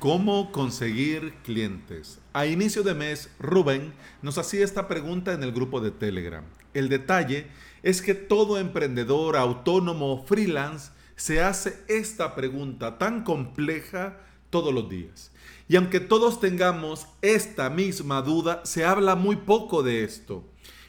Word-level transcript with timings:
¿Cómo 0.00 0.50
conseguir 0.50 1.34
clientes? 1.44 2.20
A 2.32 2.46
inicio 2.46 2.82
de 2.82 2.94
mes, 2.94 3.28
Rubén 3.38 3.92
nos 4.22 4.38
hacía 4.38 4.64
esta 4.64 4.88
pregunta 4.88 5.34
en 5.34 5.42
el 5.42 5.52
grupo 5.52 5.82
de 5.82 5.90
Telegram. 5.90 6.42
El 6.72 6.88
detalle 6.88 7.48
es 7.82 8.00
que 8.00 8.14
todo 8.14 8.58
emprendedor, 8.58 9.36
autónomo, 9.36 10.24
freelance, 10.26 10.90
se 11.16 11.42
hace 11.42 11.84
esta 11.86 12.34
pregunta 12.34 12.96
tan 12.96 13.24
compleja 13.24 14.16
todos 14.48 14.72
los 14.72 14.88
días. 14.88 15.32
Y 15.68 15.76
aunque 15.76 16.00
todos 16.00 16.40
tengamos 16.40 17.06
esta 17.20 17.68
misma 17.68 18.22
duda, 18.22 18.62
se 18.64 18.86
habla 18.86 19.16
muy 19.16 19.36
poco 19.36 19.82
de 19.82 20.02
esto. 20.02 20.44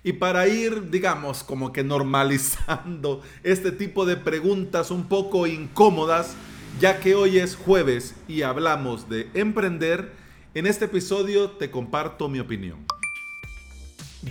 Y 0.06 0.14
para 0.14 0.48
ir, 0.48 0.90
digamos, 0.90 1.44
como 1.44 1.74
que 1.74 1.84
normalizando 1.84 3.22
este 3.44 3.74
tipo 3.74 4.06
de 4.06 4.16
preguntas 4.16 4.90
un 4.90 5.10
poco 5.10 5.48
incómodas, 5.48 6.38
ya 6.80 7.00
que 7.00 7.16
hoy 7.16 7.38
es 7.40 7.56
jueves 7.56 8.16
y 8.28 8.44
hablamos 8.44 9.10
de 9.10 9.30
emprender, 9.34 10.14
en 10.54 10.68
este 10.68 10.86
episodio 10.86 11.52
te 11.52 11.70
comparto 11.72 12.30
mi 12.30 12.40
opinión. 12.40 12.86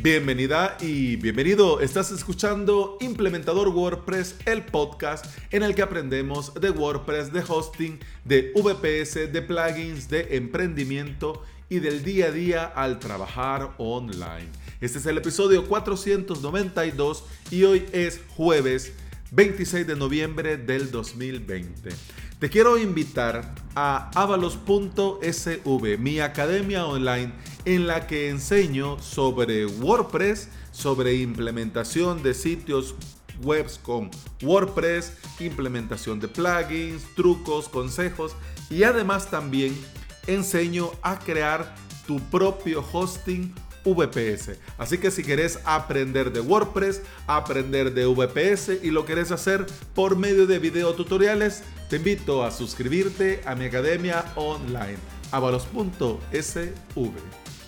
Bienvenida 0.02 0.76
y 0.80 1.16
bienvenido. 1.16 1.80
Estás 1.80 2.12
escuchando 2.12 2.96
Implementador 3.00 3.68
WordPress, 3.68 4.36
el 4.46 4.64
podcast 4.64 5.26
en 5.50 5.64
el 5.64 5.74
que 5.74 5.82
aprendemos 5.82 6.54
de 6.54 6.70
WordPress, 6.70 7.32
de 7.32 7.42
hosting, 7.46 7.98
de 8.24 8.52
VPS, 8.54 9.32
de 9.32 9.42
plugins, 9.42 10.08
de 10.08 10.36
emprendimiento 10.36 11.42
y 11.68 11.80
del 11.80 12.04
día 12.04 12.26
a 12.26 12.30
día 12.30 12.64
al 12.64 13.00
trabajar 13.00 13.74
online. 13.78 14.48
Este 14.80 14.98
es 14.98 15.06
el 15.06 15.18
episodio 15.18 15.66
492 15.66 17.24
y 17.50 17.64
hoy 17.64 17.86
es 17.92 18.20
jueves 18.36 18.92
26 19.32 19.86
de 19.86 19.96
noviembre 19.96 20.56
del 20.56 20.90
2020. 20.90 21.90
Te 22.40 22.48
quiero 22.48 22.78
invitar 22.78 23.54
a 23.74 24.10
avalos.sv, 24.14 25.98
mi 25.98 26.20
academia 26.20 26.86
online 26.86 27.34
en 27.66 27.86
la 27.86 28.06
que 28.06 28.30
enseño 28.30 28.98
sobre 28.98 29.66
WordPress, 29.66 30.48
sobre 30.72 31.16
implementación 31.16 32.22
de 32.22 32.32
sitios 32.32 32.94
webs 33.42 33.78
con 33.82 34.10
WordPress, 34.42 35.12
implementación 35.38 36.18
de 36.18 36.28
plugins, 36.28 37.02
trucos, 37.14 37.68
consejos 37.68 38.34
y 38.70 38.84
además 38.84 39.30
también 39.30 39.78
enseño 40.26 40.92
a 41.02 41.18
crear 41.18 41.74
tu 42.06 42.20
propio 42.30 42.82
hosting 42.90 43.54
VPS. 43.84 44.58
Así 44.78 44.96
que 44.96 45.10
si 45.10 45.22
querés 45.22 45.58
aprender 45.66 46.32
de 46.32 46.40
WordPress, 46.40 47.02
aprender 47.26 47.92
de 47.92 48.06
VPS 48.06 48.82
y 48.82 48.90
lo 48.90 49.04
querés 49.04 49.30
hacer 49.30 49.66
por 49.94 50.16
medio 50.16 50.46
de 50.46 50.58
video 50.58 50.94
tutoriales, 50.94 51.64
te 51.90 51.96
invito 51.96 52.44
a 52.44 52.52
suscribirte 52.52 53.42
a 53.44 53.56
mi 53.56 53.64
academia 53.64 54.24
online, 54.36 54.96
avalos.sv. 55.32 57.59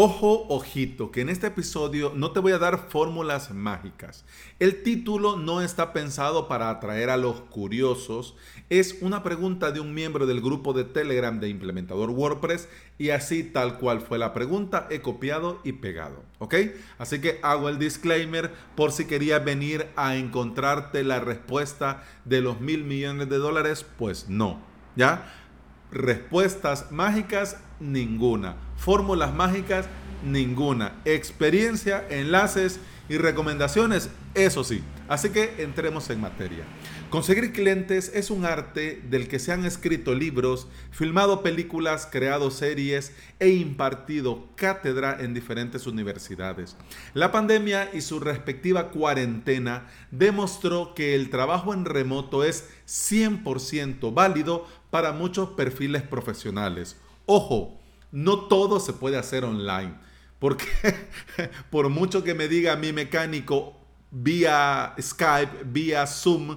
Ojo, 0.00 0.46
ojito, 0.48 1.10
que 1.10 1.22
en 1.22 1.28
este 1.28 1.48
episodio 1.48 2.12
no 2.14 2.30
te 2.30 2.38
voy 2.38 2.52
a 2.52 2.58
dar 2.58 2.88
fórmulas 2.88 3.52
mágicas. 3.52 4.24
El 4.60 4.84
título 4.84 5.34
no 5.36 5.60
está 5.60 5.92
pensado 5.92 6.46
para 6.46 6.70
atraer 6.70 7.10
a 7.10 7.16
los 7.16 7.40
curiosos. 7.40 8.36
Es 8.70 8.98
una 9.00 9.24
pregunta 9.24 9.72
de 9.72 9.80
un 9.80 9.94
miembro 9.94 10.28
del 10.28 10.40
grupo 10.40 10.72
de 10.72 10.84
Telegram 10.84 11.40
de 11.40 11.48
implementador 11.48 12.10
WordPress 12.10 12.68
y 12.96 13.10
así 13.10 13.42
tal 13.42 13.80
cual 13.80 14.00
fue 14.00 14.18
la 14.18 14.32
pregunta 14.32 14.86
he 14.88 15.00
copiado 15.00 15.58
y 15.64 15.72
pegado. 15.72 16.22
¿Ok? 16.38 16.54
Así 16.98 17.20
que 17.20 17.40
hago 17.42 17.68
el 17.68 17.80
disclaimer 17.80 18.52
por 18.76 18.92
si 18.92 19.06
querías 19.06 19.44
venir 19.44 19.88
a 19.96 20.14
encontrarte 20.14 21.02
la 21.02 21.18
respuesta 21.18 22.04
de 22.24 22.40
los 22.40 22.60
mil 22.60 22.84
millones 22.84 23.28
de 23.28 23.38
dólares. 23.38 23.84
Pues 23.98 24.28
no. 24.28 24.60
¿Ya? 24.94 25.47
Respuestas 25.90 26.90
mágicas, 26.90 27.56
ninguna. 27.80 28.56
Fórmulas 28.76 29.34
mágicas, 29.34 29.88
ninguna. 30.24 30.94
Experiencia, 31.04 32.04
enlaces 32.10 32.80
y 33.08 33.16
recomendaciones, 33.16 34.10
eso 34.34 34.64
sí. 34.64 34.82
Así 35.08 35.30
que 35.30 35.62
entremos 35.62 36.10
en 36.10 36.20
materia. 36.20 36.64
Conseguir 37.08 37.54
clientes 37.54 38.12
es 38.14 38.30
un 38.30 38.44
arte 38.44 39.02
del 39.08 39.28
que 39.28 39.38
se 39.38 39.50
han 39.50 39.64
escrito 39.64 40.14
libros, 40.14 40.68
filmado 40.90 41.42
películas, 41.42 42.06
creado 42.10 42.50
series 42.50 43.14
e 43.38 43.48
impartido 43.48 44.46
cátedra 44.56 45.16
en 45.18 45.32
diferentes 45.32 45.86
universidades. 45.86 46.76
La 47.14 47.32
pandemia 47.32 47.88
y 47.94 48.02
su 48.02 48.20
respectiva 48.20 48.90
cuarentena 48.90 49.88
demostró 50.10 50.94
que 50.94 51.14
el 51.14 51.30
trabajo 51.30 51.72
en 51.72 51.86
remoto 51.86 52.44
es 52.44 52.68
100% 52.86 54.12
válido 54.12 54.66
para 54.90 55.12
muchos 55.12 55.50
perfiles 55.50 56.02
profesionales. 56.02 56.96
Ojo, 57.24 57.80
no 58.12 58.40
todo 58.48 58.80
se 58.80 58.92
puede 58.92 59.16
hacer 59.16 59.46
online. 59.46 59.94
Porque 60.38 60.66
por 61.70 61.88
mucho 61.88 62.22
que 62.22 62.34
me 62.34 62.48
diga 62.48 62.76
mi 62.76 62.92
mecánico 62.92 63.76
vía 64.10 64.94
Skype, 65.00 65.64
vía 65.64 66.06
Zoom, 66.06 66.56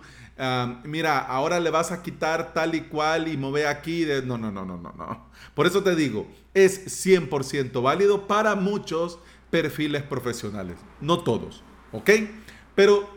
mira, 0.83 1.19
ahora 1.19 1.59
le 1.59 1.69
vas 1.69 1.91
a 1.91 2.01
quitar 2.01 2.53
tal 2.53 2.75
y 2.75 2.81
cual 2.81 3.27
y 3.27 3.37
mover 3.37 3.67
aquí. 3.67 4.05
No, 4.25 4.37
no, 4.37 4.51
no, 4.51 4.65
no, 4.65 4.77
no, 4.77 4.93
no. 4.93 5.29
Por 5.53 5.67
eso 5.67 5.83
te 5.83 5.95
digo, 5.95 6.27
es 6.53 7.05
100% 7.05 7.81
válido 7.81 8.27
para 8.27 8.55
muchos 8.55 9.19
perfiles 9.49 10.03
profesionales. 10.03 10.77
No 10.99 11.19
todos, 11.19 11.63
¿ok? 11.91 12.09
Pero 12.75 13.09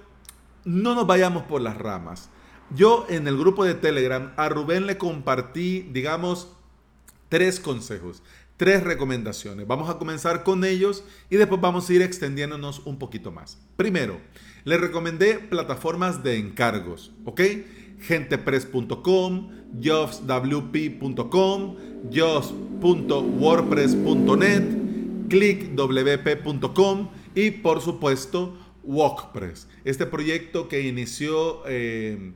no 0.65 0.95
nos 0.95 1.07
vayamos 1.07 1.45
por 1.45 1.61
las 1.61 1.79
ramas. 1.79 2.31
Yo 2.71 3.07
en 3.09 3.29
el 3.29 3.39
grupo 3.39 3.65
de 3.65 3.75
Telegram 3.75 4.33
a 4.37 4.49
Rubén 4.49 4.87
le 4.87 4.99
compartí, 4.99 5.83
digamos, 5.93 6.49
tres 7.29 7.61
consejos, 7.61 8.23
tres 8.57 8.83
recomendaciones. 8.83 9.67
Vamos 9.67 9.91
a 9.91 9.99
comenzar 9.99 10.45
con 10.45 10.65
ellos 10.65 11.05
y 11.31 11.37
después 11.37 11.61
vamos 11.61 11.89
a 11.89 11.93
ir 11.93 12.03
extendiéndonos 12.03 12.83
un 12.87 12.99
poquito 12.99 13.33
más. 13.33 13.59
Primero, 13.77 14.21
le 14.65 14.79
recomendé 14.79 15.39
plataformas 15.39 16.23
de 16.23 16.39
encargos, 16.39 17.13
¿ok? 17.25 17.41
gentepress.com, 18.01 19.51
jobswp.com, 19.81 21.77
jobs.wordpress.net, 22.11 24.63
clickwp.com 25.29 27.09
y 27.35 27.51
por 27.51 27.81
supuesto 27.81 28.57
WordPress. 28.85 29.67
Este 29.85 30.07
proyecto 30.07 30.69
que 30.69 30.83
inició... 30.83 31.63
Eh, 31.67 32.33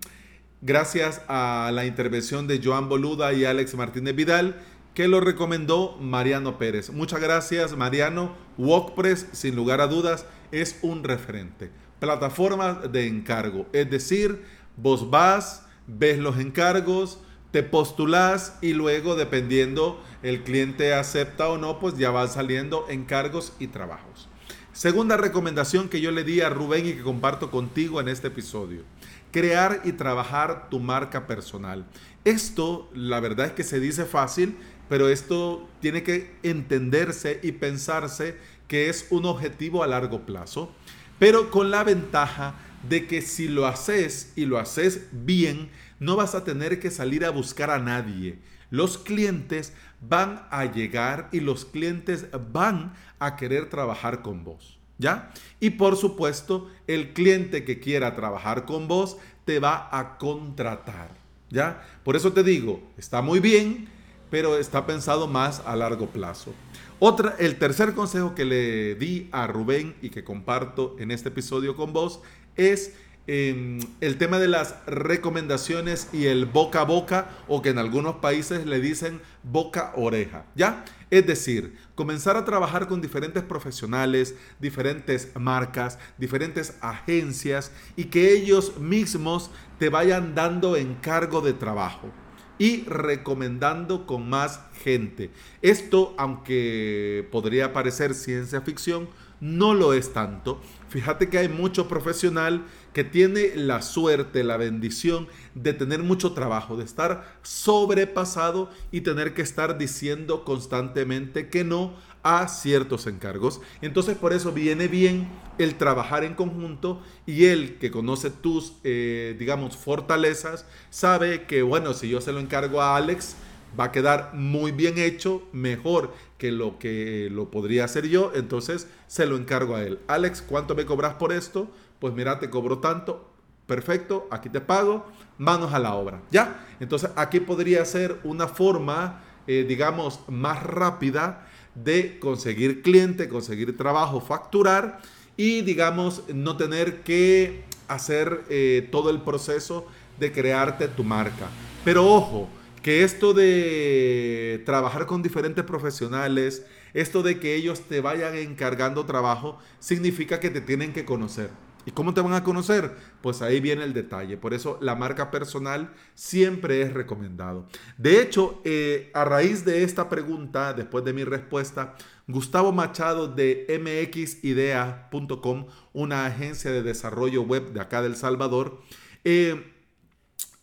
gracias 0.60 1.22
a 1.28 1.70
la 1.72 1.86
intervención 1.86 2.46
de 2.46 2.60
Joan 2.62 2.88
Boluda 2.88 3.32
y 3.32 3.44
Alex 3.44 3.74
Martínez 3.74 4.14
Vidal, 4.14 4.60
que 4.98 5.06
lo 5.06 5.20
recomendó 5.20 5.96
Mariano 6.00 6.58
Pérez. 6.58 6.90
Muchas 6.90 7.20
gracias, 7.20 7.76
Mariano. 7.76 8.34
WordPress, 8.56 9.28
sin 9.30 9.54
lugar 9.54 9.80
a 9.80 9.86
dudas, 9.86 10.26
es 10.50 10.80
un 10.82 11.04
referente. 11.04 11.70
Plataforma 12.00 12.74
de 12.74 13.06
encargo, 13.06 13.66
es 13.72 13.88
decir, 13.88 14.42
vos 14.76 15.08
vas, 15.08 15.64
ves 15.86 16.18
los 16.18 16.40
encargos, 16.40 17.20
te 17.52 17.62
postulás 17.62 18.58
y 18.60 18.72
luego, 18.72 19.14
dependiendo 19.14 20.02
el 20.24 20.42
cliente 20.42 20.92
acepta 20.92 21.48
o 21.48 21.58
no, 21.58 21.78
pues 21.78 21.96
ya 21.96 22.10
van 22.10 22.28
saliendo 22.28 22.84
encargos 22.88 23.52
y 23.60 23.68
trabajos. 23.68 24.28
Segunda 24.72 25.16
recomendación 25.16 25.88
que 25.88 26.00
yo 26.00 26.10
le 26.10 26.24
di 26.24 26.40
a 26.40 26.50
Rubén 26.50 26.86
y 26.86 26.94
que 26.94 27.02
comparto 27.02 27.52
contigo 27.52 28.00
en 28.00 28.08
este 28.08 28.26
episodio 28.26 28.82
crear 29.30 29.82
y 29.84 29.92
trabajar 29.92 30.68
tu 30.70 30.80
marca 30.80 31.26
personal. 31.26 31.86
Esto, 32.24 32.90
la 32.94 33.20
verdad 33.20 33.46
es 33.46 33.52
que 33.52 33.64
se 33.64 33.80
dice 33.80 34.04
fácil, 34.04 34.56
pero 34.88 35.08
esto 35.08 35.68
tiene 35.80 36.02
que 36.02 36.34
entenderse 36.42 37.40
y 37.42 37.52
pensarse 37.52 38.36
que 38.66 38.88
es 38.88 39.06
un 39.10 39.24
objetivo 39.24 39.82
a 39.82 39.86
largo 39.86 40.26
plazo, 40.26 40.72
pero 41.18 41.50
con 41.50 41.70
la 41.70 41.84
ventaja 41.84 42.54
de 42.88 43.06
que 43.06 43.22
si 43.22 43.48
lo 43.48 43.66
haces 43.66 44.32
y 44.36 44.44
lo 44.44 44.58
haces 44.58 45.08
bien, 45.12 45.70
no 45.98 46.16
vas 46.16 46.34
a 46.34 46.44
tener 46.44 46.78
que 46.78 46.90
salir 46.90 47.24
a 47.24 47.30
buscar 47.30 47.70
a 47.70 47.78
nadie. 47.78 48.38
Los 48.70 48.98
clientes 48.98 49.72
van 50.00 50.46
a 50.50 50.64
llegar 50.66 51.28
y 51.32 51.40
los 51.40 51.64
clientes 51.64 52.26
van 52.52 52.94
a 53.18 53.36
querer 53.36 53.68
trabajar 53.68 54.22
con 54.22 54.44
vos. 54.44 54.78
¿Ya? 55.00 55.32
Y 55.60 55.70
por 55.70 55.96
supuesto, 55.96 56.68
el 56.88 57.12
cliente 57.12 57.64
que 57.64 57.78
quiera 57.78 58.16
trabajar 58.16 58.64
con 58.64 58.88
vos 58.88 59.16
te 59.44 59.60
va 59.60 59.88
a 59.92 60.18
contratar. 60.18 61.10
¿Ya? 61.50 61.82
Por 62.04 62.16
eso 62.16 62.32
te 62.32 62.42
digo, 62.42 62.82
está 62.98 63.22
muy 63.22 63.38
bien, 63.38 63.88
pero 64.30 64.58
está 64.58 64.86
pensado 64.86 65.26
más 65.26 65.62
a 65.64 65.76
largo 65.76 66.06
plazo. 66.08 66.54
Otra, 67.00 67.36
el 67.38 67.58
tercer 67.58 67.94
consejo 67.94 68.34
que 68.34 68.44
le 68.44 68.94
di 68.96 69.28
a 69.30 69.46
Rubén 69.46 69.94
y 70.02 70.10
que 70.10 70.24
comparto 70.24 70.96
en 70.98 71.10
este 71.12 71.28
episodio 71.28 71.76
con 71.76 71.92
vos 71.92 72.20
es 72.56 72.94
em, 73.28 73.78
el 74.00 74.18
tema 74.18 74.40
de 74.40 74.48
las 74.48 74.74
recomendaciones 74.86 76.08
y 76.12 76.26
el 76.26 76.46
boca 76.46 76.80
a 76.80 76.84
boca 76.84 77.30
o 77.46 77.62
que 77.62 77.68
en 77.68 77.78
algunos 77.78 78.16
países 78.16 78.66
le 78.66 78.80
dicen 78.80 79.20
boca 79.44 79.92
oreja, 79.94 80.46
¿ya? 80.56 80.84
Es 81.10 81.24
decir, 81.24 81.76
comenzar 81.94 82.36
a 82.36 82.44
trabajar 82.44 82.88
con 82.88 83.00
diferentes 83.00 83.44
profesionales, 83.44 84.34
diferentes 84.58 85.30
marcas, 85.38 86.00
diferentes 86.18 86.78
agencias 86.80 87.70
y 87.94 88.06
que 88.06 88.32
ellos 88.32 88.78
mismos 88.78 89.52
te 89.78 89.88
vayan 89.88 90.34
dando 90.34 90.74
encargo 90.74 91.42
de 91.42 91.52
trabajo 91.52 92.10
y 92.58 92.82
recomendando 92.84 94.06
con 94.06 94.28
más 94.28 94.60
gente. 94.82 95.30
Esto, 95.62 96.14
aunque 96.18 97.26
podría 97.30 97.72
parecer 97.72 98.14
ciencia 98.14 98.60
ficción, 98.60 99.08
no 99.40 99.74
lo 99.74 99.92
es 99.92 100.12
tanto. 100.12 100.60
Fíjate 100.88 101.28
que 101.28 101.38
hay 101.38 101.48
mucho 101.48 101.86
profesional 101.86 102.64
que 102.92 103.04
tiene 103.04 103.52
la 103.54 103.82
suerte, 103.82 104.42
la 104.42 104.56
bendición 104.56 105.28
de 105.54 105.72
tener 105.72 106.02
mucho 106.02 106.32
trabajo, 106.32 106.76
de 106.76 106.84
estar 106.84 107.38
sobrepasado 107.42 108.70
y 108.90 109.02
tener 109.02 109.34
que 109.34 109.42
estar 109.42 109.78
diciendo 109.78 110.44
constantemente 110.44 111.48
que 111.48 111.62
no 111.62 111.94
a 112.22 112.48
ciertos 112.48 113.06
encargos. 113.06 113.60
Entonces 113.82 114.16
por 114.16 114.32
eso 114.32 114.52
viene 114.52 114.88
bien 114.88 115.28
el 115.58 115.76
trabajar 115.76 116.24
en 116.24 116.34
conjunto 116.34 117.02
y 117.26 117.46
él 117.46 117.78
que 117.78 117.90
conoce 117.90 118.30
tus, 118.30 118.74
eh, 118.84 119.36
digamos, 119.38 119.76
fortalezas, 119.76 120.66
sabe 120.90 121.44
que, 121.44 121.62
bueno, 121.62 121.94
si 121.94 122.08
yo 122.08 122.20
se 122.20 122.32
lo 122.32 122.40
encargo 122.40 122.80
a 122.80 122.96
Alex, 122.96 123.36
va 123.78 123.84
a 123.84 123.92
quedar 123.92 124.32
muy 124.34 124.72
bien 124.72 124.98
hecho, 124.98 125.42
mejor 125.52 126.12
que 126.38 126.52
lo 126.52 126.78
que 126.78 127.28
lo 127.30 127.50
podría 127.50 127.84
hacer 127.84 128.08
yo, 128.08 128.32
entonces 128.34 128.88
se 129.06 129.26
lo 129.26 129.36
encargo 129.36 129.74
a 129.74 129.82
él. 129.82 129.98
Alex, 130.06 130.42
¿cuánto 130.42 130.74
me 130.74 130.86
cobras 130.86 131.14
por 131.14 131.32
esto? 131.32 131.68
Pues 131.98 132.14
mira, 132.14 132.38
te 132.38 132.50
cobro 132.50 132.78
tanto, 132.78 133.28
perfecto, 133.66 134.28
aquí 134.30 134.48
te 134.48 134.60
pago, 134.60 135.06
manos 135.36 135.74
a 135.74 135.78
la 135.78 135.94
obra, 135.94 136.22
¿ya? 136.30 136.66
Entonces 136.80 137.10
aquí 137.16 137.40
podría 137.40 137.84
ser 137.84 138.18
una 138.24 138.46
forma, 138.46 139.22
eh, 139.46 139.64
digamos, 139.68 140.20
más 140.28 140.62
rápida 140.62 141.47
de 141.84 142.18
conseguir 142.18 142.82
cliente, 142.82 143.28
conseguir 143.28 143.76
trabajo, 143.76 144.20
facturar 144.20 145.00
y, 145.36 145.62
digamos, 145.62 146.22
no 146.32 146.56
tener 146.56 147.02
que 147.02 147.62
hacer 147.86 148.44
eh, 148.50 148.88
todo 148.90 149.10
el 149.10 149.22
proceso 149.22 149.86
de 150.18 150.32
crearte 150.32 150.88
tu 150.88 151.04
marca. 151.04 151.48
Pero 151.84 152.06
ojo, 152.06 152.48
que 152.82 153.04
esto 153.04 153.34
de 153.34 154.62
trabajar 154.66 155.06
con 155.06 155.22
diferentes 155.22 155.64
profesionales, 155.64 156.64
esto 156.94 157.22
de 157.22 157.38
que 157.38 157.54
ellos 157.54 157.82
te 157.82 158.00
vayan 158.00 158.34
encargando 158.34 159.06
trabajo, 159.06 159.58
significa 159.78 160.40
que 160.40 160.50
te 160.50 160.60
tienen 160.60 160.92
que 160.92 161.04
conocer. 161.04 161.50
¿Y 161.88 161.90
cómo 161.90 162.12
te 162.12 162.20
van 162.20 162.34
a 162.34 162.44
conocer? 162.44 162.94
Pues 163.22 163.40
ahí 163.40 163.60
viene 163.60 163.82
el 163.82 163.94
detalle. 163.94 164.36
Por 164.36 164.52
eso 164.52 164.76
la 164.82 164.94
marca 164.94 165.30
personal 165.30 165.90
siempre 166.14 166.82
es 166.82 166.92
recomendado. 166.92 167.66
De 167.96 168.20
hecho, 168.20 168.60
eh, 168.64 169.10
a 169.14 169.24
raíz 169.24 169.64
de 169.64 169.84
esta 169.84 170.10
pregunta, 170.10 170.74
después 170.74 171.02
de 171.06 171.14
mi 171.14 171.24
respuesta, 171.24 171.94
Gustavo 172.26 172.72
Machado 172.72 173.26
de 173.26 173.64
mxidea.com, 173.82 175.68
una 175.94 176.26
agencia 176.26 176.70
de 176.70 176.82
desarrollo 176.82 177.40
web 177.40 177.72
de 177.72 177.80
acá 177.80 178.02
del 178.02 178.16
Salvador, 178.16 178.82
eh, 179.24 179.72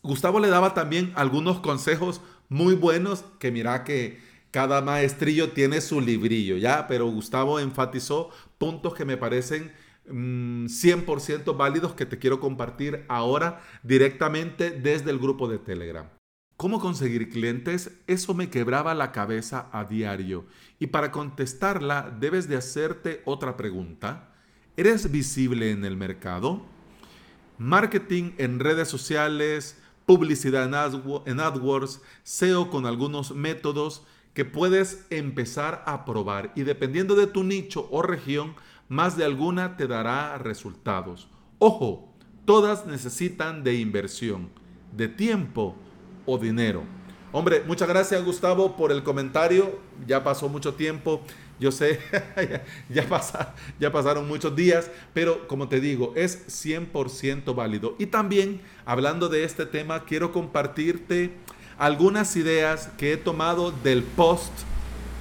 Gustavo 0.04 0.39
le 0.39 0.50
daba 0.50 0.75
también 0.75 1.12
algunos 1.16 1.60
consejos 1.60 2.22
muy 2.50 2.75
buenos 2.75 3.25
que 3.39 3.50
mira 3.50 3.83
que 3.83 4.19
cada 4.51 4.83
maestrillo 4.83 5.54
tiene 5.54 5.81
su 5.81 6.01
librillo, 6.01 6.57
¿ya? 6.57 6.86
Pero 6.88 7.07
Gustavo 7.07 7.60
enfatizó 7.60 8.30
puntos 8.60 8.94
que 8.94 9.06
me 9.06 9.18
parecen 9.18 9.74
100% 10.07 11.54
mm, 11.54 11.57
válidos 11.57 11.94
que 11.94 12.06
te 12.06 12.19
quiero 12.19 12.40
compartir 12.40 13.06
ahora 13.07 13.62
directamente 13.84 14.72
desde 14.72 15.12
el 15.12 15.19
grupo 15.19 15.48
de 15.48 15.60
Telegram. 15.60 16.10
¿Cómo 16.57 16.80
conseguir 16.80 17.30
clientes? 17.30 17.92
Eso 18.07 18.34
me 18.34 18.50
quebraba 18.50 18.94
la 18.94 19.12
cabeza 19.12 19.68
a 19.74 19.84
diario. 19.84 20.46
Y 20.80 20.88
para 20.88 21.12
contestarla 21.12 22.16
debes 22.18 22.48
de 22.48 22.56
hacerte 22.56 23.22
otra 23.25 23.57
pregunta. 23.57 24.34
¿Eres 24.78 25.12
visible 25.12 25.72
en 25.72 25.84
el 25.84 25.98
mercado? 25.98 26.66
Marketing 27.58 28.31
en 28.38 28.60
redes 28.60 28.88
sociales, 28.88 29.78
publicidad 30.06 30.66
en 31.25 31.40
AdWords, 31.40 32.01
SEO 32.24 32.69
con 32.69 32.86
algunos 32.86 33.36
métodos 33.36 34.06
que 34.34 34.46
puedes 34.46 35.06
empezar 35.10 35.84
a 35.86 36.06
probar 36.06 36.51
y 36.56 36.63
dependiendo 36.63 37.16
de 37.16 37.28
tu 37.28 37.44
nicho 37.44 37.88
o 37.90 38.01
región, 38.01 38.56
más 38.88 39.18
de 39.18 39.26
alguna 39.26 39.78
te 39.78 39.88
dará 39.88 40.38
resultados. 40.38 41.28
Ojo, 41.60 42.14
todas 42.46 42.86
necesitan 42.86 43.64
de 43.64 43.76
inversión, 43.76 44.50
de 44.96 45.08
tiempo 45.08 45.76
o 46.26 46.38
dinero. 46.38 46.84
Hombre, 47.32 47.64
muchas 47.68 47.90
gracias 47.90 48.24
Gustavo 48.24 48.78
por 48.78 48.92
el 48.92 49.04
comentario. 49.04 49.80
Ya 50.08 50.24
pasó 50.24 50.48
mucho 50.48 50.76
tiempo. 50.76 51.22
Yo 51.60 51.72
sé, 51.72 52.00
ya, 52.90 53.10
ya 53.80 53.92
pasaron 53.92 54.28
muchos 54.28 54.56
días, 54.56 54.92
pero 55.14 55.48
como 55.48 55.70
te 55.70 55.80
digo, 55.80 56.14
es 56.16 56.48
100% 56.48 57.56
válido. 57.56 57.96
Y 57.98 58.08
también, 58.08 58.62
hablando 58.86 59.30
de 59.30 59.46
este 59.46 59.66
tema, 59.66 60.04
quiero 60.04 60.32
compartirte 60.32 61.34
algunas 61.78 62.36
ideas 62.36 62.90
que 62.98 63.14
he 63.14 63.18
tomado 63.18 63.72
del 63.72 64.04
post, 64.04 64.52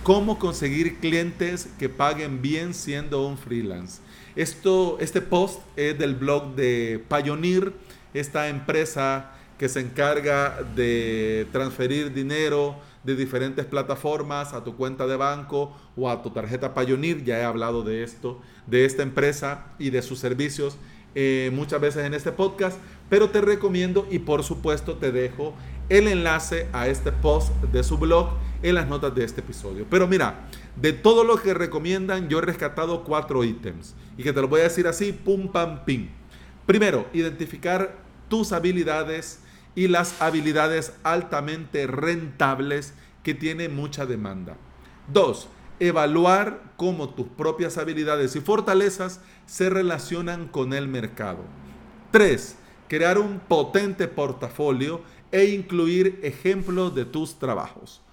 cómo 0.04 0.38
conseguir 0.38 0.98
clientes 0.98 1.66
que 1.78 1.88
paguen 1.88 2.42
bien 2.42 2.74
siendo 2.74 3.26
un 3.26 3.38
freelance. 3.38 4.02
Esto, 4.36 4.98
este 5.00 5.22
post 5.22 5.60
es 5.76 5.98
del 5.98 6.14
blog 6.14 6.54
de 6.54 7.02
Pioneer, 7.08 7.72
esta 8.12 8.48
empresa 8.48 9.32
que 9.58 9.68
se 9.68 9.80
encarga 9.80 10.62
de 10.76 11.46
transferir 11.52 12.12
dinero 12.12 12.76
de 13.02 13.16
diferentes 13.16 13.64
plataformas 13.64 14.52
a 14.52 14.62
tu 14.62 14.76
cuenta 14.76 15.06
de 15.06 15.16
banco 15.16 15.74
o 15.96 16.10
a 16.10 16.22
tu 16.22 16.30
tarjeta 16.30 16.74
Payoneer. 16.74 17.24
Ya 17.24 17.38
he 17.38 17.44
hablado 17.44 17.82
de 17.82 18.02
esto, 18.02 18.40
de 18.66 18.84
esta 18.84 19.02
empresa 19.02 19.68
y 19.78 19.88
de 19.88 20.02
sus 20.02 20.18
servicios 20.18 20.76
eh, 21.14 21.50
muchas 21.54 21.80
veces 21.80 22.04
en 22.04 22.12
este 22.12 22.32
podcast, 22.32 22.78
pero 23.08 23.30
te 23.30 23.40
recomiendo 23.40 24.06
y 24.10 24.18
por 24.18 24.42
supuesto 24.42 24.96
te 24.96 25.12
dejo 25.12 25.54
el 25.88 26.08
enlace 26.08 26.66
a 26.72 26.88
este 26.88 27.12
post 27.12 27.54
de 27.72 27.84
su 27.84 27.98
blog 27.98 28.30
en 28.64 28.74
las 28.74 28.88
notas 28.88 29.14
de 29.14 29.24
este 29.24 29.42
episodio. 29.42 29.86
Pero 29.90 30.08
mira, 30.08 30.48
de 30.74 30.94
todo 30.94 31.22
lo 31.22 31.36
que 31.36 31.52
recomiendan, 31.52 32.28
yo 32.30 32.38
he 32.38 32.42
rescatado 32.42 33.04
cuatro 33.04 33.44
ítems 33.44 33.94
y 34.16 34.22
que 34.22 34.32
te 34.32 34.40
lo 34.40 34.48
voy 34.48 34.60
a 34.60 34.64
decir 34.64 34.88
así, 34.88 35.12
pum, 35.12 35.52
pam, 35.52 35.84
pim. 35.84 36.08
Primero, 36.64 37.06
identificar 37.12 37.98
tus 38.28 38.52
habilidades 38.52 39.40
y 39.74 39.88
las 39.88 40.20
habilidades 40.22 40.94
altamente 41.02 41.86
rentables 41.86 42.94
que 43.22 43.34
tiene 43.34 43.68
mucha 43.68 44.06
demanda. 44.06 44.56
Dos, 45.12 45.48
evaluar 45.78 46.62
cómo 46.78 47.10
tus 47.10 47.26
propias 47.26 47.76
habilidades 47.76 48.34
y 48.34 48.40
fortalezas 48.40 49.20
se 49.44 49.68
relacionan 49.68 50.48
con 50.48 50.72
el 50.72 50.88
mercado. 50.88 51.40
Tres, 52.10 52.56
crear 52.88 53.18
un 53.18 53.40
potente 53.40 54.08
portafolio 54.08 55.02
e 55.32 55.44
incluir 55.46 56.18
ejemplos 56.22 56.94
de 56.94 57.04
tus 57.04 57.38
trabajos. 57.38 58.03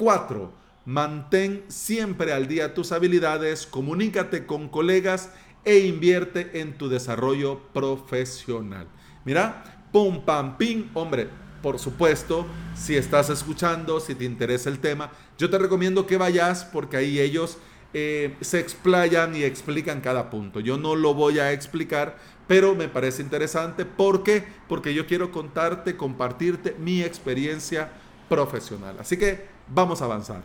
Cuatro, 0.00 0.50
mantén 0.86 1.62
siempre 1.68 2.32
al 2.32 2.48
día 2.48 2.72
tus 2.72 2.90
habilidades, 2.90 3.66
comunícate 3.66 4.46
con 4.46 4.70
colegas 4.70 5.28
e 5.62 5.80
invierte 5.80 6.58
en 6.62 6.78
tu 6.78 6.88
desarrollo 6.88 7.60
profesional. 7.74 8.86
Mira, 9.26 9.62
pum, 9.92 10.24
pam, 10.24 10.56
pim, 10.56 10.88
hombre, 10.94 11.28
por 11.60 11.78
supuesto, 11.78 12.46
si 12.74 12.96
estás 12.96 13.28
escuchando, 13.28 14.00
si 14.00 14.14
te 14.14 14.24
interesa 14.24 14.70
el 14.70 14.78
tema, 14.78 15.12
yo 15.36 15.50
te 15.50 15.58
recomiendo 15.58 16.06
que 16.06 16.16
vayas 16.16 16.64
porque 16.64 16.96
ahí 16.96 17.20
ellos 17.20 17.58
eh, 17.92 18.38
se 18.40 18.58
explayan 18.58 19.36
y 19.36 19.42
explican 19.42 20.00
cada 20.00 20.30
punto. 20.30 20.60
Yo 20.60 20.78
no 20.78 20.96
lo 20.96 21.12
voy 21.12 21.40
a 21.40 21.52
explicar, 21.52 22.16
pero 22.48 22.74
me 22.74 22.88
parece 22.88 23.20
interesante. 23.20 23.84
¿Por 23.84 24.22
qué? 24.22 24.46
Porque 24.66 24.94
yo 24.94 25.06
quiero 25.06 25.30
contarte, 25.30 25.98
compartirte 25.98 26.74
mi 26.78 27.02
experiencia 27.02 27.90
profesional. 28.30 28.96
Así 28.98 29.18
que 29.18 29.59
vamos 29.70 30.02
a 30.02 30.04
avanzar. 30.04 30.42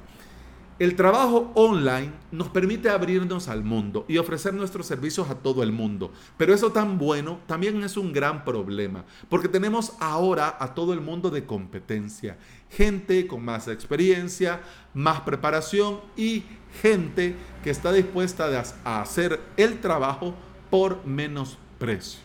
El 0.78 0.98
trabajo 0.98 1.54
online 1.56 2.12
nos 2.34 2.50
permite 2.50 2.90
abrirnos 2.90 3.48
al 3.48 3.64
mundo 3.64 4.04
y 4.10 4.18
ofrecer 4.18 4.54
nuestros 4.54 4.86
servicios 4.86 5.30
a 5.30 5.36
todo 5.36 5.64
el 5.64 5.72
mundo. 5.72 6.12
Pero 6.36 6.54
eso 6.54 6.74
tan 6.74 6.98
bueno 6.98 7.40
también 7.48 7.82
es 7.82 7.96
un 7.96 8.12
gran 8.12 8.44
problema, 8.44 9.06
porque 9.30 9.48
tenemos 9.48 9.94
ahora 10.02 10.58
a 10.60 10.74
todo 10.74 10.92
el 10.92 11.00
mundo 11.00 11.30
de 11.30 11.46
competencia. 11.46 12.38
Gente 12.70 13.26
con 13.26 13.46
más 13.46 13.70
experiencia, 13.70 14.60
más 14.94 15.22
preparación 15.22 16.02
y 16.18 16.44
gente 16.82 17.38
que 17.64 17.70
está 17.70 17.94
dispuesta 17.94 18.50
a 18.84 19.02
hacer 19.02 19.40
el 19.56 19.80
trabajo 19.80 20.36
por 20.70 21.06
menos 21.06 21.58
precio. 21.80 22.20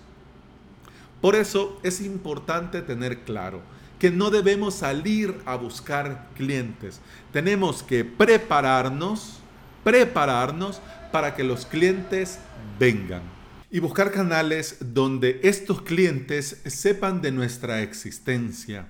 Por 1.21 1.37
eso 1.37 1.79
es 1.85 2.01
importante 2.01 2.83
tener 2.83 3.21
claro 3.21 3.61
que 4.01 4.11
no 4.11 4.31
debemos 4.31 4.75
salir 4.75 5.41
a 5.45 5.55
buscar 5.55 6.31
clientes. 6.35 7.01
Tenemos 7.33 7.83
que 7.85 8.05
prepararnos, 8.05 9.39
prepararnos 9.85 10.81
para 11.13 11.37
que 11.37 11.45
los 11.45 11.67
clientes 11.67 12.41
vengan. 12.79 13.23
y 13.73 13.79
buscar 13.79 14.11
canales 14.11 14.79
donde 14.81 15.39
estos 15.45 15.83
clientes 15.83 16.61
sepan 16.67 17.23
de 17.23 17.31
nuestra 17.31 17.83
existencia. 17.83 18.89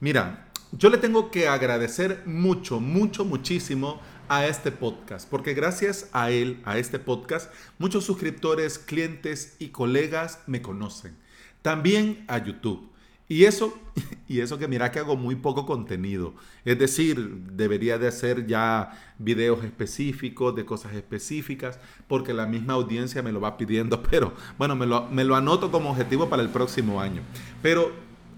Mira, 0.00 0.50
yo 0.72 0.90
le 0.90 0.98
tengo 0.98 1.30
que 1.30 1.48
agradecer 1.48 2.24
mucho, 2.26 2.78
mucho, 2.78 3.24
muchísimo 3.24 4.02
a 4.28 4.46
este 4.46 4.70
podcast, 4.70 5.26
porque 5.30 5.54
gracias 5.54 6.10
a 6.12 6.30
él, 6.30 6.60
a 6.66 6.76
este 6.76 6.98
podcast, 6.98 7.50
muchos 7.78 8.04
suscriptores, 8.04 8.78
clientes 8.78 9.56
y 9.58 9.68
colegas 9.68 10.40
me 10.46 10.60
conocen. 10.60 11.16
También 11.62 12.26
a 12.28 12.36
YouTube. 12.36 12.90
Y 13.28 13.44
eso, 13.44 13.78
y 14.28 14.40
eso 14.40 14.58
que 14.58 14.68
mira 14.68 14.90
que 14.90 14.98
hago 14.98 15.16
muy 15.16 15.36
poco 15.36 15.66
contenido. 15.66 16.34
Es 16.64 16.78
decir, 16.78 17.44
debería 17.52 17.98
de 17.98 18.08
hacer 18.08 18.46
ya 18.46 18.90
videos 19.18 19.62
específicos, 19.64 20.54
de 20.56 20.64
cosas 20.64 20.94
específicas, 20.94 21.78
porque 22.06 22.32
la 22.32 22.46
misma 22.46 22.74
audiencia 22.74 23.22
me 23.22 23.32
lo 23.32 23.40
va 23.40 23.56
pidiendo. 23.58 24.02
Pero 24.10 24.32
bueno, 24.56 24.74
me 24.74 24.86
lo, 24.86 25.06
me 25.08 25.24
lo 25.24 25.36
anoto 25.36 25.70
como 25.70 25.90
objetivo 25.90 26.28
para 26.28 26.42
el 26.42 26.48
próximo 26.48 27.00
año. 27.00 27.22
Pero 27.62 27.92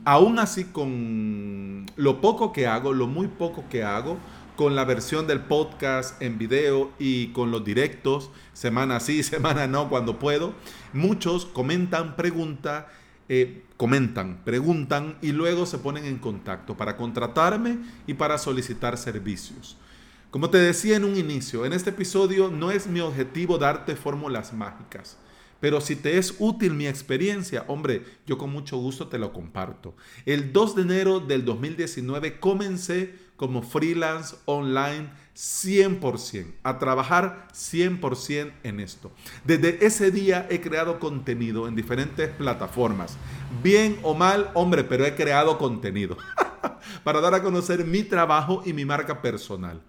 aún 0.04 0.38
así, 0.38 0.64
con 0.64 1.86
lo 1.96 2.20
poco 2.20 2.52
que 2.52 2.66
hago, 2.66 2.92
lo 2.92 3.06
muy 3.06 3.28
poco 3.28 3.64
que 3.70 3.84
hago, 3.84 4.18
con 4.56 4.74
la 4.76 4.84
versión 4.84 5.26
del 5.26 5.40
podcast 5.40 6.20
en 6.20 6.36
video 6.36 6.90
y 6.98 7.28
con 7.28 7.50
los 7.50 7.64
directos, 7.64 8.30
semana 8.52 9.00
sí, 9.00 9.22
semana 9.22 9.66
no, 9.66 9.88
cuando 9.88 10.18
puedo, 10.18 10.52
muchos 10.92 11.46
comentan, 11.46 12.16
preguntan 12.16 12.84
eh, 13.32 13.62
comentan, 13.76 14.42
preguntan 14.44 15.16
y 15.22 15.30
luego 15.30 15.64
se 15.64 15.78
ponen 15.78 16.04
en 16.04 16.18
contacto 16.18 16.76
para 16.76 16.96
contratarme 16.96 17.78
y 18.08 18.14
para 18.14 18.38
solicitar 18.38 18.98
servicios. 18.98 19.76
Como 20.32 20.50
te 20.50 20.58
decía 20.58 20.96
en 20.96 21.04
un 21.04 21.16
inicio, 21.16 21.64
en 21.64 21.72
este 21.72 21.90
episodio 21.90 22.50
no 22.50 22.72
es 22.72 22.88
mi 22.88 22.98
objetivo 22.98 23.56
darte 23.56 23.94
fórmulas 23.94 24.52
mágicas. 24.52 25.16
Pero 25.60 25.80
si 25.80 25.94
te 25.94 26.18
es 26.18 26.34
útil 26.40 26.74
mi 26.74 26.88
experiencia, 26.88 27.64
hombre, 27.68 28.04
yo 28.26 28.36
con 28.36 28.50
mucho 28.50 28.78
gusto 28.78 29.06
te 29.06 29.18
lo 29.18 29.32
comparto. 29.32 29.94
El 30.26 30.52
2 30.52 30.74
de 30.74 30.82
enero 30.82 31.20
del 31.20 31.44
2019 31.44 32.40
comencé 32.40 33.14
como 33.40 33.62
freelance 33.62 34.36
online 34.44 35.08
100%, 35.34 36.56
a 36.62 36.78
trabajar 36.78 37.48
100% 37.54 38.52
en 38.64 38.80
esto. 38.80 39.10
Desde 39.44 39.86
ese 39.86 40.10
día 40.10 40.46
he 40.50 40.60
creado 40.60 41.00
contenido 41.00 41.66
en 41.66 41.74
diferentes 41.74 42.28
plataformas. 42.28 43.16
Bien 43.62 43.98
o 44.02 44.12
mal, 44.12 44.50
hombre, 44.52 44.84
pero 44.84 45.06
he 45.06 45.14
creado 45.14 45.56
contenido 45.56 46.18
para 47.02 47.22
dar 47.22 47.32
a 47.32 47.42
conocer 47.42 47.86
mi 47.86 48.02
trabajo 48.02 48.60
y 48.66 48.74
mi 48.74 48.84
marca 48.84 49.22
personal. 49.22 49.80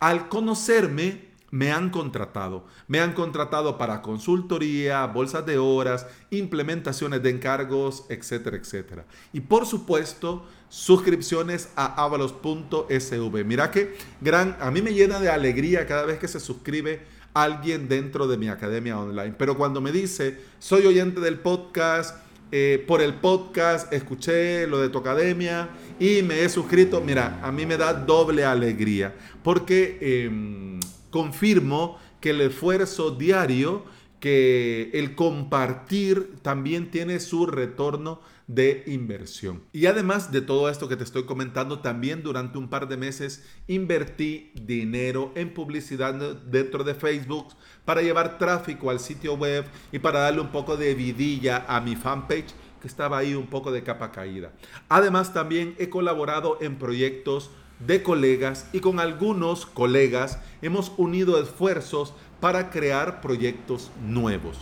Al 0.00 0.30
conocerme, 0.30 1.33
me 1.50 1.72
han 1.72 1.90
contratado. 1.90 2.64
Me 2.88 3.00
han 3.00 3.12
contratado 3.12 3.78
para 3.78 4.02
consultoría, 4.02 5.06
bolsas 5.06 5.46
de 5.46 5.58
horas, 5.58 6.06
implementaciones 6.30 7.22
de 7.22 7.30
encargos, 7.30 8.04
etcétera, 8.08 8.56
etcétera. 8.56 9.04
Y 9.32 9.40
por 9.40 9.66
supuesto, 9.66 10.44
suscripciones 10.68 11.68
a 11.76 12.02
avalos.sv. 12.02 13.44
Mira 13.44 13.70
que 13.70 13.96
gran, 14.20 14.56
a 14.60 14.70
mí 14.70 14.82
me 14.82 14.92
llena 14.92 15.20
de 15.20 15.30
alegría 15.30 15.86
cada 15.86 16.04
vez 16.04 16.18
que 16.18 16.28
se 16.28 16.40
suscribe 16.40 17.02
alguien 17.34 17.88
dentro 17.88 18.26
de 18.26 18.36
mi 18.36 18.48
academia 18.48 18.98
online. 18.98 19.34
Pero 19.36 19.56
cuando 19.56 19.80
me 19.80 19.92
dice, 19.92 20.38
soy 20.58 20.86
oyente 20.86 21.20
del 21.20 21.38
podcast, 21.38 22.24
eh, 22.52 22.84
por 22.86 23.02
el 23.02 23.14
podcast 23.14 23.92
escuché 23.92 24.66
lo 24.68 24.80
de 24.80 24.88
tu 24.88 24.98
academia 24.98 25.70
y 25.98 26.22
me 26.22 26.42
he 26.42 26.48
suscrito, 26.48 27.00
mira, 27.00 27.40
a 27.42 27.50
mí 27.50 27.66
me 27.66 27.76
da 27.76 27.92
doble 27.92 28.44
alegría 28.44 29.14
porque 29.42 29.98
em, 30.00 30.78
confirmo 31.14 31.96
que 32.20 32.30
el 32.30 32.40
esfuerzo 32.40 33.12
diario, 33.12 33.84
que 34.18 34.90
el 34.94 35.14
compartir 35.14 36.34
también 36.42 36.90
tiene 36.90 37.20
su 37.20 37.46
retorno 37.46 38.20
de 38.48 38.82
inversión. 38.88 39.62
Y 39.72 39.86
además 39.86 40.32
de 40.32 40.40
todo 40.40 40.68
esto 40.68 40.88
que 40.88 40.96
te 40.96 41.04
estoy 41.04 41.22
comentando, 41.22 41.78
también 41.78 42.24
durante 42.24 42.58
un 42.58 42.68
par 42.68 42.88
de 42.88 42.96
meses 42.96 43.44
invertí 43.68 44.50
dinero 44.60 45.30
en 45.36 45.54
publicidad 45.54 46.14
dentro 46.34 46.82
de 46.82 46.96
Facebook 46.96 47.54
para 47.84 48.02
llevar 48.02 48.38
tráfico 48.38 48.90
al 48.90 48.98
sitio 48.98 49.34
web 49.34 49.64
y 49.92 50.00
para 50.00 50.18
darle 50.18 50.40
un 50.40 50.50
poco 50.50 50.76
de 50.76 50.96
vidilla 50.96 51.64
a 51.68 51.80
mi 51.80 51.94
fanpage 51.94 52.52
que 52.82 52.88
estaba 52.88 53.18
ahí 53.18 53.36
un 53.36 53.46
poco 53.46 53.70
de 53.70 53.84
capa 53.84 54.10
caída. 54.10 54.50
Además 54.88 55.32
también 55.32 55.76
he 55.78 55.88
colaborado 55.88 56.58
en 56.60 56.76
proyectos 56.76 57.52
de 57.78 58.02
colegas 58.02 58.66
y 58.72 58.80
con 58.80 59.00
algunos 59.00 59.66
colegas 59.66 60.38
hemos 60.62 60.92
unido 60.96 61.40
esfuerzos 61.40 62.14
para 62.40 62.70
crear 62.70 63.20
proyectos 63.20 63.90
nuevos. 64.06 64.58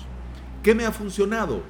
¿Qué 0.62 0.74
me 0.74 0.86
ha 0.86 0.92
funcionado? 0.92 1.62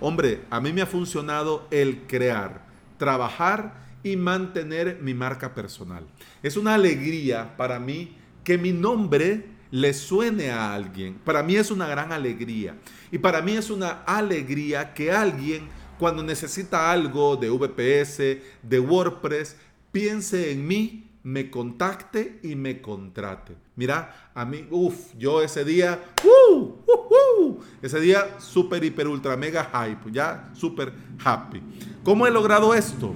Hombre, 0.00 0.42
a 0.50 0.60
mí 0.60 0.72
me 0.72 0.82
ha 0.82 0.86
funcionado 0.86 1.66
el 1.70 2.02
crear, 2.06 2.64
trabajar 2.98 3.74
y 4.02 4.16
mantener 4.16 4.98
mi 5.00 5.14
marca 5.14 5.54
personal. 5.54 6.04
Es 6.42 6.56
una 6.56 6.74
alegría 6.74 7.56
para 7.56 7.78
mí 7.78 8.16
que 8.44 8.58
mi 8.58 8.72
nombre 8.72 9.46
le 9.70 9.94
suene 9.94 10.50
a 10.50 10.74
alguien. 10.74 11.14
Para 11.24 11.42
mí 11.42 11.56
es 11.56 11.70
una 11.70 11.86
gran 11.86 12.12
alegría. 12.12 12.76
Y 13.12 13.18
para 13.18 13.42
mí 13.42 13.52
es 13.52 13.70
una 13.70 14.02
alegría 14.04 14.94
que 14.94 15.12
alguien 15.12 15.68
cuando 15.98 16.22
necesita 16.22 16.90
algo 16.90 17.36
de 17.36 17.50
VPS, 17.50 18.18
de 18.62 18.80
WordPress, 18.80 19.56
piense 19.92 20.52
en 20.52 20.66
mí, 20.66 21.10
me 21.22 21.50
contacte 21.50 22.40
y 22.42 22.54
me 22.54 22.80
contrate. 22.80 23.56
Mira, 23.76 24.30
a 24.34 24.44
mí, 24.44 24.66
uff, 24.70 25.14
yo 25.18 25.42
ese 25.42 25.64
día, 25.64 26.02
uh, 26.24 26.54
uh, 26.54 27.42
uh, 27.44 27.60
ese 27.82 28.00
día 28.00 28.40
súper, 28.40 28.82
hiper, 28.84 29.06
ultra, 29.08 29.36
mega 29.36 29.64
hype, 29.64 30.10
ya 30.10 30.50
súper 30.54 30.92
happy. 31.22 31.62
¿Cómo 32.02 32.26
he 32.26 32.30
logrado 32.30 32.74
esto? 32.74 33.14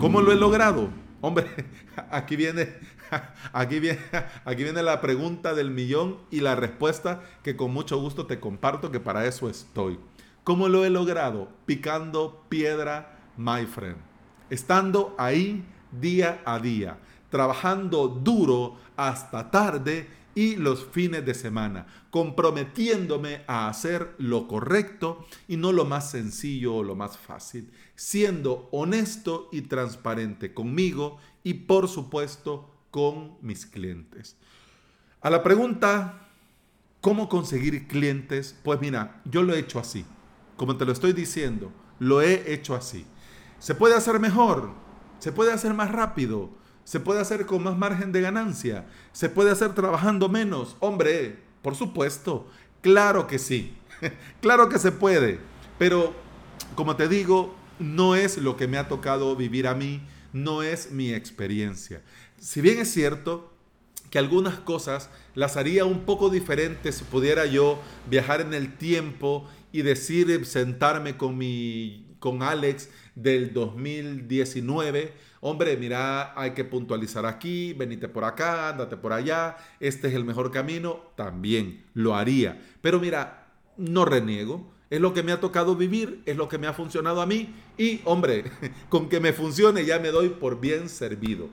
¿Cómo 0.00 0.20
lo 0.20 0.32
he 0.32 0.36
logrado? 0.36 0.88
Hombre, 1.20 1.46
aquí 2.10 2.36
viene, 2.36 2.74
aquí 3.52 3.80
viene, 3.80 4.00
aquí 4.44 4.62
viene 4.62 4.82
la 4.82 5.00
pregunta 5.00 5.54
del 5.54 5.70
millón 5.70 6.18
y 6.30 6.40
la 6.40 6.54
respuesta 6.54 7.22
que 7.42 7.56
con 7.56 7.72
mucho 7.72 7.98
gusto 8.00 8.26
te 8.26 8.40
comparto, 8.40 8.90
que 8.90 9.00
para 9.00 9.26
eso 9.26 9.48
estoy. 9.48 9.98
¿Cómo 10.44 10.68
lo 10.68 10.84
he 10.84 10.90
logrado? 10.90 11.48
Picando 11.64 12.44
piedra, 12.48 13.18
my 13.36 13.64
friend. 13.64 13.96
Estando 14.50 15.14
ahí 15.18 15.64
día 16.00 16.42
a 16.44 16.58
día, 16.58 16.98
trabajando 17.30 18.08
duro 18.08 18.76
hasta 18.96 19.50
tarde 19.50 20.08
y 20.34 20.56
los 20.56 20.84
fines 20.84 21.24
de 21.24 21.34
semana, 21.34 21.86
comprometiéndome 22.10 23.42
a 23.46 23.68
hacer 23.68 24.14
lo 24.18 24.48
correcto 24.48 25.24
y 25.46 25.56
no 25.56 25.72
lo 25.72 25.84
más 25.84 26.10
sencillo 26.10 26.76
o 26.76 26.82
lo 26.82 26.96
más 26.96 27.16
fácil, 27.16 27.70
siendo 27.94 28.68
honesto 28.72 29.48
y 29.52 29.62
transparente 29.62 30.52
conmigo 30.52 31.18
y 31.42 31.54
por 31.54 31.88
supuesto 31.88 32.70
con 32.90 33.36
mis 33.42 33.66
clientes. 33.66 34.36
A 35.20 35.30
la 35.30 35.42
pregunta, 35.42 36.28
¿cómo 37.00 37.28
conseguir 37.28 37.86
clientes? 37.86 38.58
Pues 38.62 38.80
mira, 38.80 39.22
yo 39.24 39.42
lo 39.42 39.54
he 39.54 39.60
hecho 39.60 39.78
así, 39.78 40.04
como 40.56 40.76
te 40.76 40.84
lo 40.84 40.92
estoy 40.92 41.12
diciendo, 41.12 41.72
lo 41.98 42.20
he 42.20 42.52
hecho 42.52 42.74
así. 42.74 43.06
¿Se 43.58 43.74
puede 43.74 43.94
hacer 43.94 44.20
mejor? 44.20 44.83
Se 45.24 45.32
puede 45.32 45.54
hacer 45.54 45.72
más 45.72 45.90
rápido. 45.90 46.50
Se 46.84 47.00
puede 47.00 47.18
hacer 47.18 47.46
con 47.46 47.62
más 47.62 47.78
margen 47.78 48.12
de 48.12 48.20
ganancia. 48.20 48.84
Se 49.12 49.30
puede 49.30 49.50
hacer 49.50 49.74
trabajando 49.74 50.28
menos. 50.28 50.76
Hombre, 50.80 51.38
por 51.62 51.76
supuesto. 51.76 52.46
Claro 52.82 53.26
que 53.26 53.38
sí. 53.38 53.74
claro 54.42 54.68
que 54.68 54.78
se 54.78 54.92
puede. 54.92 55.40
Pero, 55.78 56.12
como 56.74 56.96
te 56.96 57.08
digo, 57.08 57.54
no 57.78 58.16
es 58.16 58.36
lo 58.36 58.58
que 58.58 58.68
me 58.68 58.76
ha 58.76 58.86
tocado 58.86 59.34
vivir 59.34 59.66
a 59.66 59.74
mí. 59.74 60.02
No 60.34 60.62
es 60.62 60.90
mi 60.90 61.14
experiencia. 61.14 62.02
Si 62.38 62.60
bien 62.60 62.78
es 62.78 62.92
cierto 62.92 63.50
que 64.10 64.18
algunas 64.18 64.58
cosas 64.58 65.08
las 65.34 65.56
haría 65.56 65.86
un 65.86 66.00
poco 66.00 66.28
diferentes 66.28 66.96
si 66.96 67.04
pudiera 67.04 67.46
yo 67.46 67.80
viajar 68.10 68.42
en 68.42 68.52
el 68.52 68.76
tiempo 68.76 69.48
y 69.72 69.80
decir, 69.80 70.44
sentarme 70.44 71.16
con 71.16 71.38
mi 71.38 72.04
con 72.24 72.42
Alex 72.42 72.88
del 73.14 73.52
2019. 73.52 75.12
Hombre, 75.40 75.76
mira, 75.76 76.38
hay 76.40 76.52
que 76.52 76.64
puntualizar 76.64 77.26
aquí, 77.26 77.72
venite 77.74 78.08
por 78.08 78.24
acá, 78.24 78.70
andate 78.70 78.96
por 78.96 79.12
allá, 79.12 79.56
este 79.80 80.08
es 80.08 80.14
el 80.14 80.24
mejor 80.24 80.50
camino, 80.50 81.00
también 81.16 81.84
lo 81.94 82.16
haría. 82.16 82.60
Pero 82.80 82.98
mira, 82.98 83.48
no 83.76 84.04
reniego, 84.04 84.72
es 84.90 85.00
lo 85.00 85.12
que 85.12 85.22
me 85.22 85.32
ha 85.32 85.40
tocado 85.40 85.76
vivir, 85.76 86.22
es 86.26 86.36
lo 86.36 86.48
que 86.48 86.58
me 86.58 86.66
ha 86.66 86.72
funcionado 86.72 87.20
a 87.20 87.26
mí 87.26 87.54
y, 87.76 88.00
hombre, 88.04 88.44
con 88.88 89.08
que 89.08 89.20
me 89.20 89.32
funcione 89.32 89.84
ya 89.84 89.98
me 89.98 90.08
doy 90.08 90.30
por 90.30 90.60
bien 90.60 90.88
servido. 90.88 91.48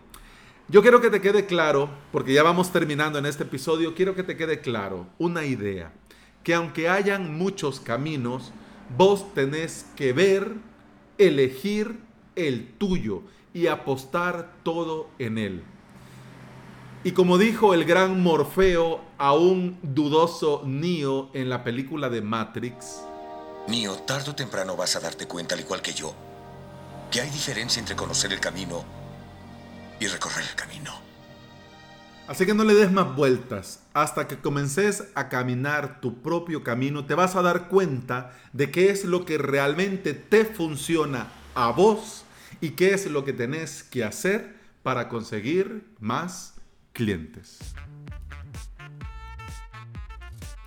Yo 0.68 0.82
quiero 0.82 1.02
que 1.02 1.10
te 1.10 1.20
quede 1.20 1.46
claro, 1.46 1.90
porque 2.14 2.34
ya 2.34 2.44
vamos 2.44 2.72
terminando 2.72 3.20
en 3.20 3.26
este 3.26 3.44
episodio, 3.44 3.94
quiero 3.94 4.16
que 4.16 4.24
te 4.24 4.38
quede 4.38 4.62
claro 4.62 5.08
una 5.18 5.44
idea, 5.44 5.92
que 6.44 6.54
aunque 6.54 6.88
hayan 6.88 7.38
muchos 7.38 7.82
caminos, 7.82 8.54
Vos 8.98 9.34
tenés 9.34 9.86
que 9.96 10.12
ver, 10.12 10.52
elegir 11.18 12.00
el 12.36 12.74
tuyo 12.78 13.24
y 13.54 13.68
apostar 13.68 14.54
todo 14.64 15.10
en 15.20 15.38
él. 15.38 15.64
Y 17.04 17.12
como 17.12 17.38
dijo 17.38 17.74
el 17.74 17.86
gran 17.86 18.22
Morfeo 18.22 19.02
a 19.18 19.34
un 19.34 19.80
dudoso 19.82 20.62
Neo 20.66 21.32
en 21.34 21.50
la 21.50 21.64
película 21.64 22.10
de 22.10 22.22
Matrix, 22.22 23.02
Mío, 23.68 23.96
tarde 24.08 24.32
o 24.32 24.36
temprano 24.36 24.76
vas 24.76 24.96
a 24.96 25.00
darte 25.00 25.28
cuenta, 25.28 25.54
al 25.54 25.62
igual 25.62 25.82
que 25.82 25.94
yo, 25.94 26.14
que 27.12 27.22
hay 27.22 27.30
diferencia 27.30 27.80
entre 27.80 27.96
conocer 27.96 28.34
el 28.34 28.40
camino 28.40 28.84
y 30.00 30.08
recorrer 30.08 30.46
el 30.50 30.56
camino. 30.56 31.11
Así 32.32 32.46
que 32.46 32.54
no 32.54 32.64
le 32.64 32.74
des 32.74 32.90
más 32.94 33.14
vueltas. 33.14 33.84
Hasta 33.94 34.26
que 34.26 34.38
comences 34.38 35.04
a 35.16 35.28
caminar 35.28 36.00
tu 36.00 36.22
propio 36.22 36.64
camino, 36.64 37.04
te 37.04 37.14
vas 37.14 37.36
a 37.36 37.42
dar 37.42 37.68
cuenta 37.68 38.32
de 38.54 38.72
qué 38.72 38.90
es 38.90 39.04
lo 39.04 39.26
que 39.26 39.38
realmente 39.38 40.14
te 40.14 40.46
funciona 40.46 41.28
a 41.56 41.72
vos 41.72 42.24
y 42.62 42.70
qué 42.70 42.94
es 42.94 43.06
lo 43.08 43.26
que 43.26 43.34
tenés 43.34 43.84
que 43.84 44.06
hacer 44.06 44.56
para 44.82 45.10
conseguir 45.10 45.84
más 46.00 46.54
clientes. 46.94 47.60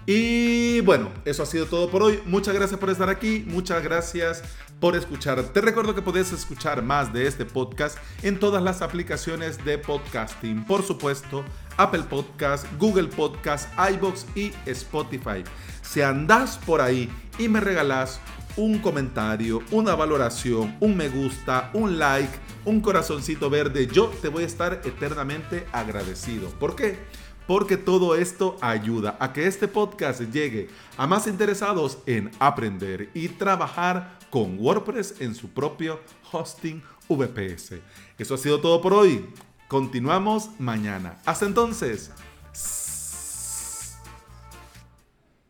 Y 0.07 0.81
bueno, 0.83 1.11
eso 1.25 1.43
ha 1.43 1.47
sido 1.47 1.67
todo 1.67 1.91
por 1.91 2.03
hoy. 2.03 2.21
Muchas 2.27 2.55
gracias 2.55 2.79
por 2.79 2.91
estar 2.91 3.09
aquí. 3.09 3.45
Muchas 3.47 3.83
gracias 3.83 4.43
por 4.79 4.97
escuchar. 4.97 5.43
Te 5.43 5.63
recuerdo 5.63 5.95
que 5.95 6.03
puedes 6.03 6.31
escuchar 6.33 6.83
más 6.83 7.13
de 7.13 7.27
este 7.27 7.47
podcast 7.47 7.97
en 8.23 8.39
todas 8.39 8.63
las 8.63 8.83
aplicaciones 8.83 9.65
de 9.65 9.79
podcasting. 9.79 10.65
Por 10.65 10.83
supuesto, 10.83 11.43
Apple 11.79 12.03
Podcast, 12.03 12.67
Google 12.79 13.09
Podcast, 13.09 13.69
iBox 13.95 14.27
y 14.35 14.53
Spotify. 14.67 15.43
Si 15.81 16.03
andas 16.03 16.59
por 16.59 16.83
ahí 16.83 17.11
y 17.39 17.49
me 17.49 17.61
regalas 17.61 18.21
un 18.57 18.79
comentario, 18.81 19.63
una 19.71 19.95
valoración, 19.95 20.77
un 20.81 20.97
me 20.97 21.09
gusta, 21.09 21.71
un 21.73 21.99
like, 21.99 22.33
un 22.67 22.81
corazoncito 22.81 23.49
verde, 23.49 23.87
yo 23.87 24.09
te 24.21 24.29
voy 24.29 24.45
a 24.45 24.47
estar 24.47 24.83
eternamente 24.85 25.67
agradecido. 25.73 26.51
¿Por 26.51 26.77
qué? 26.77 26.99
Porque 27.47 27.77
todo 27.77 28.15
esto 28.15 28.57
ayuda 28.61 29.17
a 29.21 29.33
que 29.33 29.47
este 29.47 29.69
podcast 29.69 30.21
llegue 30.21 30.69
a 30.97 31.07
más 31.07 31.27
interesados 31.27 31.99
en 32.07 32.31
aprender 32.39 33.11
y 33.15 33.29
trabajar 33.29 34.19
con 34.31 34.59
WordPress 34.59 35.21
en 35.21 35.35
su 35.35 35.49
propio 35.49 36.01
hosting 36.33 36.83
VPS. 37.09 37.81
Eso 38.19 38.35
ha 38.35 38.39
sido 38.39 38.61
todo 38.61 38.81
por 38.81 38.95
hoy. 38.95 39.29
Continuamos 39.69 40.51
mañana. 40.59 41.19
Hasta 41.25 41.47
entonces. 41.47 42.11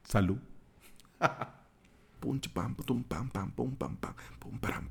Salud. 0.02 0.38
pum 2.20 2.40
pam 2.40 2.74
pum 2.74 3.02
pam 3.02 3.28
pam 3.28 3.50
pum 3.50 3.70
pam 3.76 3.96
pam 3.96 4.14
pum 4.40 4.58
pam 4.58 4.88